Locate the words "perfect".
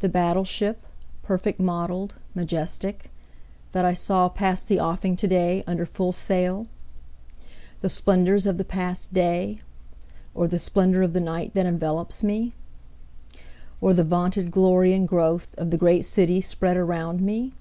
1.22-1.58